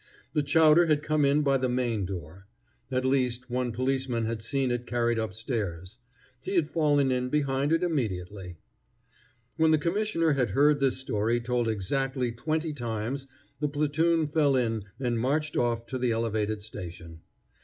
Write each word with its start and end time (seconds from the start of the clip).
The 0.33 0.41
chowder 0.41 0.87
had 0.87 1.03
come 1.03 1.23
in 1.23 1.43
by 1.43 1.59
the 1.59 1.69
main 1.69 2.07
door. 2.07 2.47
At 2.89 3.05
least, 3.05 3.51
one 3.51 3.71
policeman 3.71 4.25
had 4.25 4.41
seen 4.41 4.71
it 4.71 4.87
carried 4.87 5.19
up 5.19 5.31
stairs. 5.35 5.99
He 6.39 6.55
had 6.55 6.71
fallen 6.71 7.11
in 7.11 7.29
behind 7.29 7.71
it 7.71 7.83
immediately. 7.83 8.57
When 9.57 9.69
the 9.69 9.77
commissioner 9.77 10.31
had 10.31 10.49
heard 10.57 10.79
this 10.79 10.97
story 10.97 11.39
told 11.39 11.67
exactly 11.67 12.31
twenty 12.31 12.73
times 12.73 13.27
the 13.59 13.69
platoon 13.69 14.27
fell 14.27 14.55
in 14.55 14.85
and 14.99 15.19
marched 15.19 15.55
off 15.55 15.85
to 15.85 15.99
the 15.99 16.09
elevated 16.11 16.63
station. 16.63 17.21